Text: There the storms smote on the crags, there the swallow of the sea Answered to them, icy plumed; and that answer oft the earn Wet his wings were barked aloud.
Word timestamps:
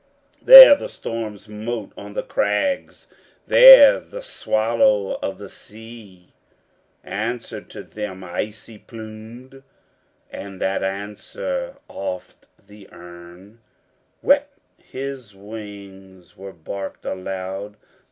There 0.41 0.75
the 0.75 0.89
storms 0.89 1.43
smote 1.43 1.91
on 1.95 2.15
the 2.15 2.23
crags, 2.23 3.05
there 3.45 3.99
the 3.99 4.23
swallow 4.23 5.19
of 5.21 5.37
the 5.37 5.47
sea 5.47 6.33
Answered 7.03 7.69
to 7.69 7.83
them, 7.83 8.23
icy 8.23 8.79
plumed; 8.79 9.61
and 10.31 10.59
that 10.59 10.81
answer 10.81 11.77
oft 11.87 12.47
the 12.65 12.91
earn 12.91 13.59
Wet 14.23 14.49
his 14.79 15.35
wings 15.35 16.35
were 16.35 16.51
barked 16.51 17.05
aloud. 17.05 17.77